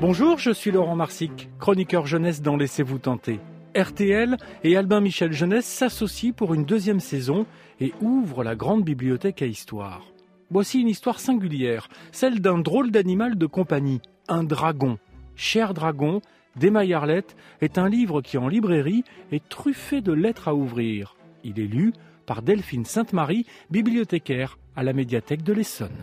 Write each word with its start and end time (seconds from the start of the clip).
Bonjour, 0.00 0.38
je 0.38 0.50
suis 0.50 0.70
Laurent 0.70 0.96
Marsic, 0.96 1.48
chroniqueur 1.58 2.06
jeunesse 2.06 2.42
dans 2.42 2.56
Laissez-vous 2.56 2.98
tenter. 2.98 3.40
RTL 3.76 4.36
et 4.64 4.76
Albin 4.76 5.00
Michel 5.00 5.32
Jeunesse 5.32 5.66
s'associent 5.66 6.32
pour 6.32 6.54
une 6.54 6.64
deuxième 6.64 7.00
saison 7.00 7.46
et 7.80 7.92
ouvrent 8.00 8.44
la 8.44 8.54
grande 8.54 8.84
bibliothèque 8.84 9.42
à 9.42 9.46
histoire. 9.46 10.12
Voici 10.50 10.80
une 10.80 10.88
histoire 10.88 11.20
singulière, 11.20 11.88
celle 12.10 12.40
d'un 12.40 12.58
drôle 12.58 12.90
d'animal 12.90 13.38
de 13.38 13.46
compagnie, 13.46 14.02
un 14.28 14.44
dragon. 14.44 14.98
Cher 15.34 15.72
dragon, 15.72 16.20
d'Emma 16.56 16.84
Yarlette 16.84 17.36
est 17.60 17.78
un 17.78 17.88
livre 17.88 18.20
qui 18.20 18.36
en 18.38 18.48
librairie 18.48 19.04
est 19.30 19.48
truffé 19.48 20.00
de 20.00 20.12
lettres 20.12 20.48
à 20.48 20.54
ouvrir. 20.54 21.16
Il 21.44 21.58
est 21.58 21.66
lu 21.66 21.92
par 22.26 22.42
Delphine 22.42 22.84
Sainte-Marie, 22.84 23.46
bibliothécaire 23.70 24.58
à 24.76 24.82
la 24.82 24.92
médiathèque 24.92 25.42
de 25.42 25.52
l'Essonne. 25.52 25.96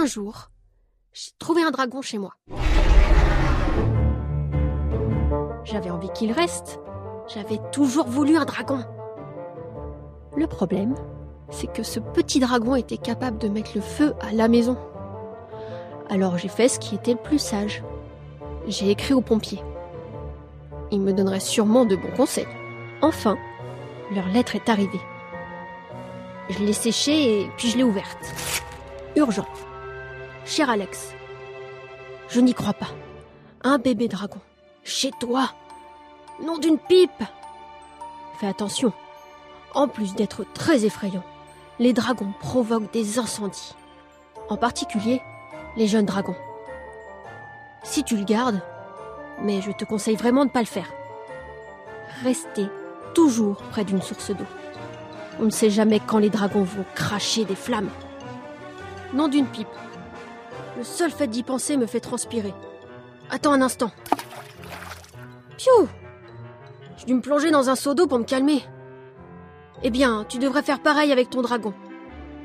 Un 0.00 0.06
jour, 0.06 0.50
j'ai 1.12 1.32
trouvé 1.38 1.62
un 1.62 1.70
dragon 1.70 2.00
chez 2.00 2.16
moi. 2.16 2.32
J'avais 5.62 5.90
envie 5.90 6.08
qu'il 6.14 6.32
reste. 6.32 6.80
J'avais 7.28 7.58
toujours 7.70 8.06
voulu 8.06 8.38
un 8.38 8.46
dragon. 8.46 8.82
Le 10.38 10.46
problème, 10.46 10.94
c'est 11.50 11.70
que 11.70 11.82
ce 11.82 12.00
petit 12.00 12.40
dragon 12.40 12.76
était 12.76 12.96
capable 12.96 13.36
de 13.36 13.48
mettre 13.48 13.72
le 13.74 13.82
feu 13.82 14.14
à 14.22 14.32
la 14.32 14.48
maison. 14.48 14.78
Alors 16.08 16.38
j'ai 16.38 16.48
fait 16.48 16.68
ce 16.68 16.78
qui 16.78 16.94
était 16.94 17.12
le 17.12 17.18
plus 17.18 17.38
sage. 17.38 17.84
J'ai 18.68 18.88
écrit 18.88 19.12
aux 19.12 19.20
pompiers. 19.20 19.62
Ils 20.90 21.02
me 21.02 21.12
donneraient 21.12 21.40
sûrement 21.40 21.84
de 21.84 21.96
bons 21.96 22.16
conseils. 22.16 22.48
Enfin, 23.02 23.36
leur 24.14 24.28
lettre 24.28 24.56
est 24.56 24.70
arrivée. 24.70 25.00
Je 26.48 26.60
l'ai 26.60 26.72
séchée 26.72 27.42
et 27.42 27.50
puis 27.58 27.68
je 27.68 27.76
l'ai 27.76 27.84
ouverte. 27.84 28.24
Urgent. 29.14 29.44
Cher 30.50 30.68
Alex, 30.68 31.14
je 32.28 32.40
n'y 32.40 32.54
crois 32.54 32.72
pas. 32.72 32.88
Un 33.62 33.78
bébé 33.78 34.08
dragon. 34.08 34.40
Chez 34.82 35.12
toi. 35.20 35.48
Nom 36.44 36.58
d'une 36.58 36.76
pipe. 36.76 37.22
Fais 38.40 38.48
attention. 38.48 38.92
En 39.74 39.86
plus 39.86 40.16
d'être 40.16 40.44
très 40.52 40.84
effrayant, 40.84 41.22
les 41.78 41.92
dragons 41.92 42.32
provoquent 42.40 42.92
des 42.92 43.20
incendies. 43.20 43.76
En 44.48 44.56
particulier, 44.56 45.22
les 45.76 45.86
jeunes 45.86 46.06
dragons. 46.06 46.34
Si 47.84 48.02
tu 48.02 48.16
le 48.16 48.24
gardes, 48.24 48.60
mais 49.40 49.62
je 49.62 49.70
te 49.70 49.84
conseille 49.84 50.16
vraiment 50.16 50.40
de 50.40 50.48
ne 50.48 50.52
pas 50.52 50.62
le 50.62 50.66
faire. 50.66 50.90
Restez 52.24 52.66
toujours 53.14 53.58
près 53.70 53.84
d'une 53.84 54.02
source 54.02 54.32
d'eau. 54.32 54.46
On 55.38 55.44
ne 55.44 55.50
sait 55.50 55.70
jamais 55.70 56.00
quand 56.00 56.18
les 56.18 56.28
dragons 56.28 56.64
vont 56.64 56.84
cracher 56.96 57.44
des 57.44 57.54
flammes. 57.54 57.90
Nom 59.12 59.28
d'une 59.28 59.46
pipe. 59.46 59.68
Le 60.80 60.86
seul 60.86 61.10
fait 61.10 61.26
d'y 61.26 61.42
penser 61.42 61.76
me 61.76 61.84
fait 61.84 62.00
transpirer. 62.00 62.54
Attends 63.28 63.52
un 63.52 63.60
instant. 63.60 63.92
Piou 65.58 65.86
J'ai 66.96 67.04
dû 67.04 67.12
me 67.12 67.20
plonger 67.20 67.50
dans 67.50 67.68
un 67.68 67.76
seau 67.76 67.92
d'eau 67.92 68.06
pour 68.06 68.18
me 68.18 68.24
calmer. 68.24 68.62
Eh 69.82 69.90
bien, 69.90 70.24
tu 70.26 70.38
devrais 70.38 70.62
faire 70.62 70.80
pareil 70.80 71.12
avec 71.12 71.28
ton 71.28 71.42
dragon. 71.42 71.74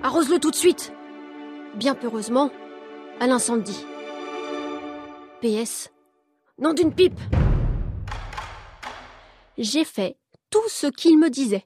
Arrose-le 0.04 0.40
tout 0.40 0.52
de 0.52 0.56
suite. 0.58 0.92
Bien 1.76 1.96
peureusement, 1.96 2.52
à 3.22 3.28
l'incendie. 3.28 3.86
PS. 5.42 5.90
Nom 6.60 6.74
d'une 6.74 6.94
pipe 6.94 7.18
J'ai 9.58 9.86
fait 9.86 10.18
tout 10.50 10.68
ce 10.68 10.88
qu'il 10.88 11.18
me 11.18 11.30
disait. 11.30 11.66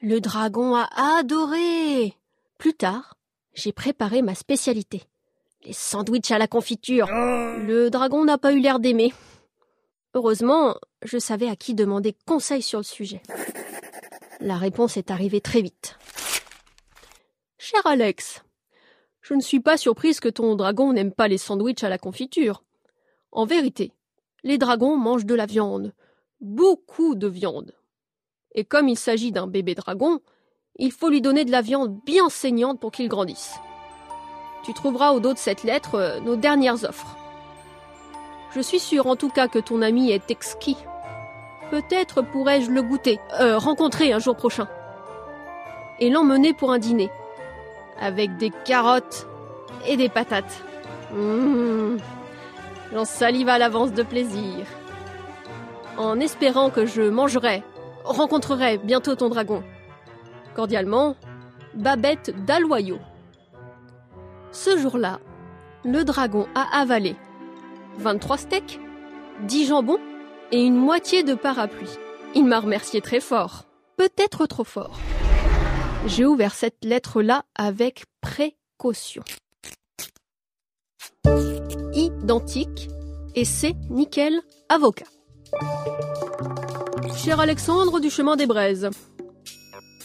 Le 0.00 0.22
dragon 0.22 0.76
a 0.76 0.88
adoré. 1.18 2.14
Plus 2.56 2.72
tard, 2.72 3.18
j'ai 3.52 3.72
préparé 3.72 4.22
ma 4.22 4.34
spécialité. 4.34 5.02
Les 5.66 5.72
sandwichs 5.72 6.30
à 6.30 6.38
la 6.38 6.46
confiture. 6.46 7.08
Le 7.08 7.88
dragon 7.90 8.24
n'a 8.24 8.38
pas 8.38 8.52
eu 8.52 8.60
l'air 8.60 8.78
d'aimer. 8.78 9.12
Heureusement, 10.14 10.76
je 11.02 11.18
savais 11.18 11.48
à 11.48 11.56
qui 11.56 11.74
demander 11.74 12.14
conseil 12.24 12.62
sur 12.62 12.78
le 12.78 12.84
sujet. 12.84 13.20
La 14.38 14.58
réponse 14.58 14.96
est 14.96 15.10
arrivée 15.10 15.40
très 15.40 15.62
vite. 15.62 15.98
Cher 17.58 17.84
Alex, 17.84 18.44
je 19.22 19.34
ne 19.34 19.40
suis 19.40 19.58
pas 19.58 19.76
surprise 19.76 20.20
que 20.20 20.28
ton 20.28 20.54
dragon 20.54 20.92
n'aime 20.92 21.10
pas 21.10 21.26
les 21.26 21.36
sandwichs 21.36 21.82
à 21.82 21.88
la 21.88 21.98
confiture. 21.98 22.62
En 23.32 23.44
vérité, 23.44 23.90
les 24.44 24.58
dragons 24.58 24.96
mangent 24.96 25.26
de 25.26 25.34
la 25.34 25.46
viande, 25.46 25.94
beaucoup 26.40 27.16
de 27.16 27.26
viande. 27.26 27.74
Et 28.54 28.64
comme 28.64 28.88
il 28.88 28.96
s'agit 28.96 29.32
d'un 29.32 29.48
bébé 29.48 29.74
dragon, 29.74 30.20
il 30.76 30.92
faut 30.92 31.10
lui 31.10 31.20
donner 31.20 31.44
de 31.44 31.50
la 31.50 31.60
viande 31.60 31.98
bien 32.04 32.28
saignante 32.28 32.78
pour 32.78 32.92
qu'il 32.92 33.08
grandisse. 33.08 33.56
Tu 34.66 34.74
trouveras 34.74 35.12
au 35.12 35.20
dos 35.20 35.32
de 35.32 35.38
cette 35.38 35.62
lettre 35.62 35.94
euh, 35.94 36.18
nos 36.18 36.34
dernières 36.34 36.82
offres. 36.82 37.16
Je 38.52 38.60
suis 38.60 38.80
sûre 38.80 39.06
en 39.06 39.14
tout 39.14 39.28
cas 39.28 39.46
que 39.46 39.60
ton 39.60 39.80
ami 39.80 40.10
est 40.10 40.28
exquis. 40.28 40.76
Peut-être 41.70 42.20
pourrais-je 42.20 42.72
le 42.72 42.82
goûter, 42.82 43.20
euh, 43.40 43.58
rencontrer 43.58 44.12
un 44.12 44.18
jour 44.18 44.34
prochain. 44.34 44.66
Et 46.00 46.10
l'emmener 46.10 46.52
pour 46.52 46.72
un 46.72 46.80
dîner. 46.80 47.12
Avec 48.00 48.38
des 48.38 48.50
carottes 48.64 49.28
et 49.86 49.96
des 49.96 50.08
patates. 50.08 50.64
Mmh. 51.12 51.98
J'en 52.92 53.04
salive 53.04 53.48
à 53.48 53.58
l'avance 53.58 53.92
de 53.92 54.02
plaisir. 54.02 54.66
En 55.96 56.18
espérant 56.18 56.70
que 56.70 56.86
je 56.86 57.02
mangerai, 57.02 57.62
rencontrerai 58.02 58.78
bientôt 58.78 59.14
ton 59.14 59.28
dragon. 59.28 59.62
Cordialement, 60.56 61.14
Babette 61.74 62.34
d'Aloyau. 62.44 62.98
Ce 64.52 64.76
jour-là, 64.78 65.20
le 65.84 66.04
dragon 66.04 66.46
a 66.54 66.80
avalé 66.80 67.16
23 67.98 68.38
steaks, 68.38 68.80
10 69.42 69.66
jambons 69.66 70.00
et 70.52 70.62
une 70.62 70.76
moitié 70.76 71.22
de 71.22 71.34
parapluie. 71.34 71.98
Il 72.34 72.44
m'a 72.44 72.60
remercié 72.60 73.00
très 73.00 73.20
fort, 73.20 73.64
peut-être 73.96 74.46
trop 74.46 74.64
fort. 74.64 74.98
J'ai 76.06 76.24
ouvert 76.24 76.54
cette 76.54 76.84
lettre-là 76.84 77.44
avec 77.54 78.04
précaution. 78.20 79.22
Identique 81.94 82.88
et 83.34 83.44
c'est 83.44 83.74
nickel 83.90 84.40
avocat. 84.68 85.06
Cher 87.16 87.40
Alexandre 87.40 88.00
du 88.00 88.10
chemin 88.10 88.36
des 88.36 88.46
Braises, 88.46 88.90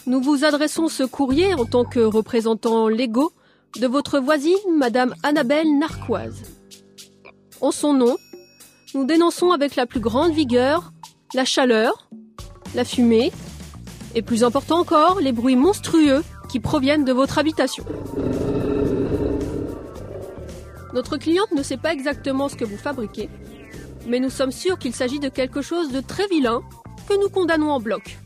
nous 0.07 0.21
vous 0.21 0.43
adressons 0.45 0.87
ce 0.87 1.03
courrier 1.03 1.53
en 1.53 1.65
tant 1.65 1.85
que 1.85 1.99
représentant 1.99 2.87
légaux 2.87 3.31
de 3.79 3.87
votre 3.87 4.19
voisine, 4.19 4.55
Madame 4.77 5.15
Annabelle 5.23 5.77
Narquoise. 5.77 6.41
En 7.61 7.71
son 7.71 7.93
nom, 7.93 8.17
nous 8.93 9.05
dénonçons 9.05 9.51
avec 9.51 9.75
la 9.75 9.85
plus 9.85 9.99
grande 9.99 10.33
vigueur 10.33 10.91
la 11.33 11.45
chaleur, 11.45 12.09
la 12.75 12.83
fumée, 12.83 13.31
et 14.15 14.21
plus 14.21 14.43
important 14.43 14.79
encore, 14.79 15.21
les 15.21 15.31
bruits 15.31 15.55
monstrueux 15.55 16.23
qui 16.49 16.59
proviennent 16.59 17.05
de 17.05 17.13
votre 17.13 17.37
habitation. 17.37 17.85
Notre 20.93 21.15
cliente 21.15 21.51
ne 21.53 21.63
sait 21.63 21.77
pas 21.77 21.93
exactement 21.93 22.49
ce 22.49 22.57
que 22.57 22.65
vous 22.65 22.77
fabriquez, 22.77 23.29
mais 24.07 24.19
nous 24.19 24.29
sommes 24.29 24.51
sûrs 24.51 24.77
qu'il 24.77 24.93
s'agit 24.93 25.19
de 25.19 25.29
quelque 25.29 25.61
chose 25.61 25.93
de 25.93 26.01
très 26.01 26.27
vilain 26.27 26.61
que 27.07 27.13
nous 27.13 27.29
condamnons 27.29 27.71
en 27.71 27.79
bloc. 27.79 28.17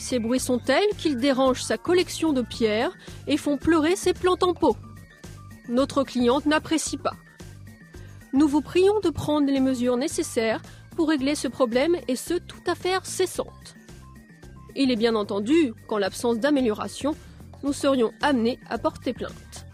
Ces 0.00 0.18
bruits 0.18 0.40
sont 0.40 0.58
tels 0.58 0.88
qu'ils 0.96 1.18
dérangent 1.18 1.62
sa 1.62 1.76
collection 1.76 2.32
de 2.32 2.40
pierres 2.40 2.96
et 3.26 3.36
font 3.36 3.58
pleurer 3.58 3.96
ses 3.96 4.14
plantes 4.14 4.42
en 4.42 4.54
pot. 4.54 4.74
Notre 5.68 6.04
cliente 6.04 6.46
n'apprécie 6.46 6.96
pas. 6.96 7.12
Nous 8.32 8.48
vous 8.48 8.62
prions 8.62 8.98
de 9.00 9.10
prendre 9.10 9.52
les 9.52 9.60
mesures 9.60 9.98
nécessaires 9.98 10.62
pour 10.96 11.10
régler 11.10 11.34
ce 11.34 11.48
problème 11.48 11.96
et 12.08 12.16
ce 12.16 12.32
tout 12.32 12.62
à 12.66 12.74
fait 12.74 12.98
cessante. 13.04 13.76
Il 14.74 14.90
est 14.90 14.96
bien 14.96 15.14
entendu 15.14 15.74
qu'en 15.86 15.98
l'absence 15.98 16.38
d'amélioration, 16.38 17.14
nous 17.62 17.74
serions 17.74 18.12
amenés 18.22 18.58
à 18.70 18.78
porter 18.78 19.12
plainte. 19.12 19.66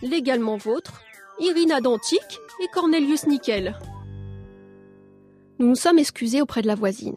Légalement 0.00 0.56
vôtre, 0.56 1.02
Irina 1.40 1.82
Dantique 1.82 2.40
et 2.64 2.68
Cornelius 2.72 3.26
Nickel. 3.26 3.78
Nous 5.58 5.68
nous 5.68 5.76
sommes 5.76 5.98
excusés 5.98 6.40
auprès 6.40 6.62
de 6.62 6.68
la 6.68 6.74
voisine 6.74 7.16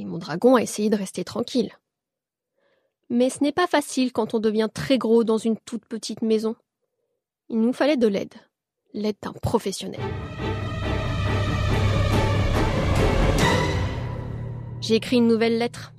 et 0.00 0.04
mon 0.06 0.16
dragon 0.16 0.56
a 0.56 0.62
essayé 0.62 0.88
de 0.88 0.96
rester 0.96 1.24
tranquille. 1.24 1.72
Mais 3.10 3.28
ce 3.28 3.42
n'est 3.42 3.52
pas 3.52 3.66
facile 3.66 4.12
quand 4.12 4.32
on 4.34 4.38
devient 4.38 4.68
très 4.72 4.96
gros 4.96 5.24
dans 5.24 5.36
une 5.36 5.58
toute 5.58 5.84
petite 5.84 6.22
maison. 6.22 6.56
Il 7.50 7.60
nous 7.60 7.74
fallait 7.74 7.98
de 7.98 8.06
l'aide, 8.06 8.34
l'aide 8.94 9.16
d'un 9.20 9.32
professionnel. 9.32 10.00
J'ai 14.80 14.94
écrit 14.94 15.16
une 15.16 15.28
nouvelle 15.28 15.58
lettre. 15.58 15.92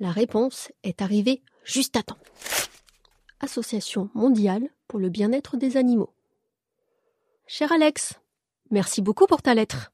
La 0.00 0.10
réponse 0.10 0.72
est 0.82 1.02
arrivée 1.02 1.42
juste 1.62 1.96
à 1.96 2.02
temps. 2.02 2.18
Association 3.38 4.10
mondiale 4.14 4.68
pour 4.88 4.98
le 4.98 5.08
bien-être 5.08 5.56
des 5.56 5.76
animaux. 5.76 6.12
Cher 7.46 7.70
Alex, 7.70 8.18
merci 8.70 9.02
beaucoup 9.02 9.26
pour 9.26 9.40
ta 9.40 9.54
lettre. 9.54 9.92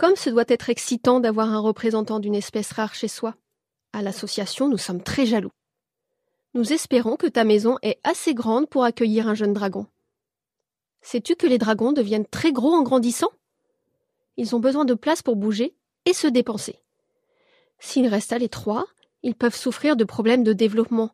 Comme 0.00 0.16
ce 0.16 0.30
doit 0.30 0.44
être 0.48 0.70
excitant 0.70 1.20
d'avoir 1.20 1.50
un 1.50 1.58
représentant 1.58 2.20
d'une 2.20 2.34
espèce 2.34 2.72
rare 2.72 2.94
chez 2.94 3.06
soi. 3.06 3.34
À 3.92 4.00
l'association, 4.00 4.66
nous 4.66 4.78
sommes 4.78 5.02
très 5.02 5.26
jaloux. 5.26 5.52
Nous 6.54 6.72
espérons 6.72 7.16
que 7.16 7.26
ta 7.26 7.44
maison 7.44 7.76
est 7.82 8.00
assez 8.02 8.32
grande 8.32 8.66
pour 8.66 8.84
accueillir 8.84 9.28
un 9.28 9.34
jeune 9.34 9.52
dragon. 9.52 9.86
Sais-tu 11.02 11.36
que 11.36 11.46
les 11.46 11.58
dragons 11.58 11.92
deviennent 11.92 12.24
très 12.24 12.50
gros 12.50 12.72
en 12.72 12.82
grandissant? 12.82 13.28
Ils 14.38 14.56
ont 14.56 14.58
besoin 14.58 14.86
de 14.86 14.94
place 14.94 15.20
pour 15.20 15.36
bouger 15.36 15.76
et 16.06 16.14
se 16.14 16.26
dépenser. 16.26 16.78
S'ils 17.78 18.08
restent 18.08 18.32
à 18.32 18.38
l'étroit, 18.38 18.86
ils 19.22 19.34
peuvent 19.34 19.54
souffrir 19.54 19.96
de 19.96 20.04
problèmes 20.04 20.44
de 20.44 20.54
développement, 20.54 21.10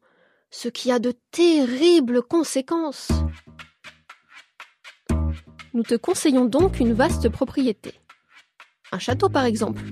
ce 0.52 0.68
qui 0.68 0.92
a 0.92 1.00
de 1.00 1.12
terribles 1.32 2.22
conséquences. 2.22 3.08
Nous 5.74 5.82
te 5.82 5.96
conseillons 5.96 6.44
donc 6.44 6.78
une 6.78 6.92
vaste 6.92 7.28
propriété. 7.28 7.94
Un 8.92 8.98
château 8.98 9.28
par 9.28 9.44
exemple. 9.44 9.82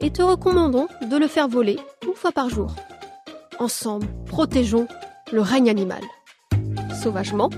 Et 0.00 0.10
te 0.10 0.22
recommandons 0.22 0.88
de 1.10 1.16
le 1.16 1.26
faire 1.26 1.48
voler 1.48 1.78
une 2.06 2.14
fois 2.14 2.32
par 2.32 2.48
jour. 2.48 2.74
Ensemble, 3.58 4.06
protégeons 4.26 4.86
le 5.32 5.40
règne 5.40 5.68
animal. 5.68 6.02
Sauvagement, 7.02 7.50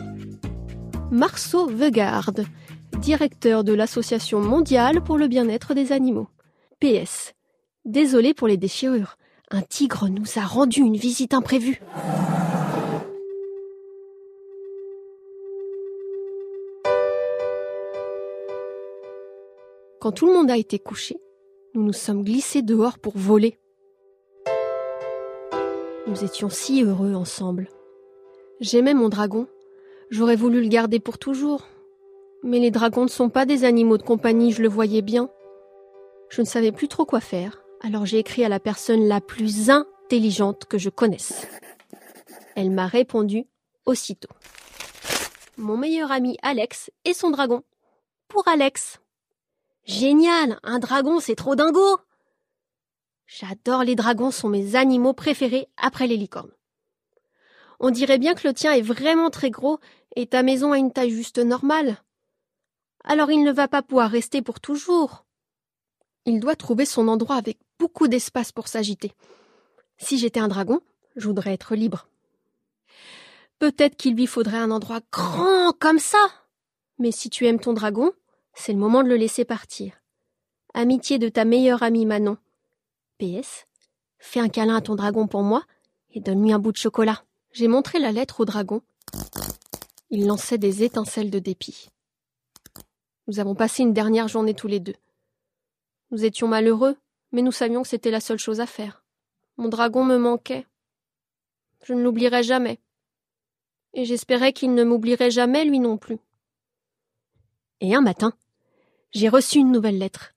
Marceau 1.10 1.66
Vegarde, 1.66 2.46
directeur 2.98 3.64
de 3.64 3.72
l'Association 3.72 4.40
mondiale 4.40 5.02
pour 5.02 5.18
le 5.18 5.28
bien-être 5.28 5.74
des 5.74 5.92
animaux. 5.92 6.28
PS. 6.80 7.34
Désolé 7.84 8.34
pour 8.34 8.48
les 8.48 8.56
déchirures. 8.56 9.16
Un 9.50 9.62
tigre 9.62 10.08
nous 10.08 10.38
a 10.38 10.46
rendu 10.46 10.80
une 10.80 10.96
visite 10.96 11.34
imprévue. 11.34 11.80
Quand 20.00 20.12
tout 20.12 20.24
le 20.26 20.32
monde 20.32 20.50
a 20.50 20.56
été 20.56 20.78
couché, 20.78 21.20
nous 21.74 21.82
nous 21.82 21.92
sommes 21.92 22.24
glissés 22.24 22.62
dehors 22.62 22.98
pour 22.98 23.18
voler. 23.18 23.58
Nous 26.06 26.24
étions 26.24 26.48
si 26.48 26.82
heureux 26.82 27.14
ensemble. 27.14 27.68
J'aimais 28.60 28.94
mon 28.94 29.10
dragon. 29.10 29.46
J'aurais 30.08 30.36
voulu 30.36 30.62
le 30.62 30.68
garder 30.68 31.00
pour 31.00 31.18
toujours. 31.18 31.66
Mais 32.42 32.60
les 32.60 32.70
dragons 32.70 33.02
ne 33.02 33.08
sont 33.08 33.28
pas 33.28 33.44
des 33.44 33.64
animaux 33.64 33.98
de 33.98 34.02
compagnie, 34.02 34.52
je 34.52 34.62
le 34.62 34.70
voyais 34.70 35.02
bien. 35.02 35.28
Je 36.30 36.40
ne 36.40 36.46
savais 36.46 36.72
plus 36.72 36.88
trop 36.88 37.04
quoi 37.04 37.20
faire, 37.20 37.62
alors 37.82 38.06
j'ai 38.06 38.18
écrit 38.18 38.42
à 38.42 38.48
la 38.48 38.58
personne 38.58 39.06
la 39.06 39.20
plus 39.20 39.68
intelligente 39.68 40.64
que 40.64 40.78
je 40.78 40.88
connaisse. 40.88 41.46
Elle 42.56 42.70
m'a 42.70 42.86
répondu 42.86 43.44
aussitôt. 43.84 44.32
Mon 45.58 45.76
meilleur 45.76 46.10
ami 46.10 46.38
Alex 46.40 46.90
et 47.04 47.12
son 47.12 47.30
dragon. 47.30 47.62
Pour 48.28 48.48
Alex. 48.48 48.98
Génial, 49.84 50.58
un 50.62 50.78
dragon, 50.78 51.20
c'est 51.20 51.34
trop 51.34 51.54
dingo. 51.54 51.98
J'adore 53.26 53.84
les 53.84 53.94
dragons, 53.94 54.30
sont 54.30 54.48
mes 54.48 54.76
animaux 54.76 55.12
préférés 55.12 55.68
après 55.76 56.06
les 56.06 56.16
licornes. 56.16 56.52
On 57.78 57.90
dirait 57.90 58.18
bien 58.18 58.34
que 58.34 58.46
le 58.46 58.54
tien 58.54 58.72
est 58.72 58.82
vraiment 58.82 59.30
très 59.30 59.50
gros 59.50 59.78
et 60.16 60.26
ta 60.26 60.42
maison 60.42 60.72
a 60.72 60.78
une 60.78 60.92
taille 60.92 61.10
juste 61.10 61.38
normale. 61.38 61.98
Alors 63.04 63.30
il 63.30 63.42
ne 63.42 63.52
va 63.52 63.68
pas 63.68 63.82
pouvoir 63.82 64.10
rester 64.10 64.42
pour 64.42 64.60
toujours. 64.60 65.24
Il 66.26 66.40
doit 66.40 66.56
trouver 66.56 66.84
son 66.84 67.08
endroit 67.08 67.36
avec 67.36 67.58
beaucoup 67.78 68.08
d'espace 68.08 68.52
pour 68.52 68.68
s'agiter. 68.68 69.12
Si 69.96 70.18
j'étais 70.18 70.40
un 70.40 70.48
dragon, 70.48 70.80
je 71.16 71.26
voudrais 71.26 71.54
être 71.54 71.74
libre. 71.74 72.08
Peut-être 73.58 73.96
qu'il 73.96 74.14
lui 74.14 74.26
faudrait 74.26 74.58
un 74.58 74.70
endroit 74.70 75.00
grand 75.12 75.72
comme 75.78 75.98
ça. 75.98 76.18
Mais 76.98 77.12
si 77.12 77.30
tu 77.30 77.46
aimes 77.46 77.60
ton 77.60 77.72
dragon, 77.72 78.12
c'est 78.54 78.72
le 78.72 78.78
moment 78.78 79.02
de 79.02 79.08
le 79.08 79.16
laisser 79.16 79.44
partir. 79.44 79.94
Amitié 80.74 81.18
de 81.18 81.28
ta 81.28 81.44
meilleure 81.44 81.82
amie 81.82 82.06
Manon. 82.06 82.36
PS. 83.18 83.66
Fais 84.18 84.40
un 84.40 84.48
câlin 84.48 84.76
à 84.76 84.80
ton 84.80 84.94
dragon 84.94 85.26
pour 85.26 85.42
moi 85.42 85.64
et 86.12 86.20
donne-lui 86.20 86.52
un 86.52 86.58
bout 86.58 86.72
de 86.72 86.76
chocolat. 86.76 87.24
J'ai 87.52 87.68
montré 87.68 87.98
la 87.98 88.12
lettre 88.12 88.40
au 88.40 88.44
dragon. 88.44 88.82
Il 90.10 90.26
lançait 90.26 90.58
des 90.58 90.82
étincelles 90.82 91.30
de 91.30 91.38
dépit. 91.38 91.88
Nous 93.26 93.40
avons 93.40 93.54
passé 93.54 93.82
une 93.82 93.92
dernière 93.92 94.28
journée 94.28 94.54
tous 94.54 94.68
les 94.68 94.80
deux. 94.80 94.96
Nous 96.10 96.24
étions 96.24 96.48
malheureux, 96.48 96.96
mais 97.32 97.42
nous 97.42 97.52
savions 97.52 97.82
que 97.82 97.88
c'était 97.88 98.10
la 98.10 98.20
seule 98.20 98.38
chose 98.38 98.60
à 98.60 98.66
faire. 98.66 99.04
Mon 99.56 99.68
dragon 99.68 100.04
me 100.04 100.16
manquait. 100.16 100.66
Je 101.84 101.94
ne 101.94 102.02
l'oublierai 102.02 102.42
jamais. 102.42 102.80
Et 103.94 104.04
j'espérais 104.04 104.52
qu'il 104.52 104.74
ne 104.74 104.84
m'oublierait 104.84 105.30
jamais 105.30 105.64
lui 105.64 105.78
non 105.78 105.96
plus. 105.96 106.18
Et 107.82 107.94
un 107.94 108.02
matin, 108.02 108.32
j'ai 109.12 109.30
reçu 109.30 109.58
une 109.58 109.72
nouvelle 109.72 109.96
lettre. 109.96 110.34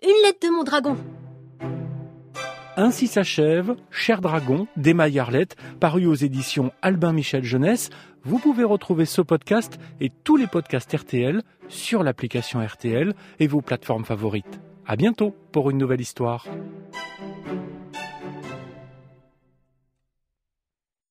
Une 0.00 0.22
lettre 0.22 0.46
de 0.46 0.52
mon 0.52 0.62
dragon. 0.62 0.96
Ainsi 2.76 3.08
s'achève 3.08 3.74
Cher 3.90 4.20
Dragon 4.20 4.68
d'Emma 4.76 5.08
Yarlette, 5.08 5.56
paru 5.80 6.06
aux 6.06 6.14
éditions 6.14 6.70
Albin 6.80 7.12
Michel 7.12 7.42
Jeunesse. 7.42 7.90
Vous 8.22 8.38
pouvez 8.38 8.62
retrouver 8.62 9.06
ce 9.06 9.20
podcast 9.20 9.80
et 10.00 10.12
tous 10.22 10.36
les 10.36 10.46
podcasts 10.46 10.96
RTL 10.96 11.42
sur 11.68 12.04
l'application 12.04 12.64
RTL 12.64 13.12
et 13.40 13.48
vos 13.48 13.60
plateformes 13.60 14.04
favorites. 14.04 14.60
À 14.86 14.94
bientôt 14.94 15.34
pour 15.50 15.70
une 15.70 15.78
nouvelle 15.78 16.00
histoire. 16.00 16.46